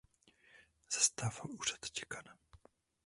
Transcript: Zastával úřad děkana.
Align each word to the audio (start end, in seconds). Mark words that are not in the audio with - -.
Zastával 0.89 1.51
úřad 1.59 1.85
děkana. 1.93 2.37